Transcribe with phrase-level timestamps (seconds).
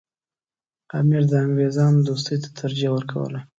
[0.99, 3.39] امیر د انګریزانو دوستۍ ته ترجیح ورکوله.